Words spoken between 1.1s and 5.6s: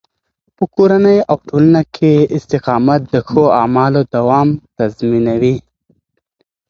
او ټولنه کې استقامت د ښو اعمالو دوام تضمینوي.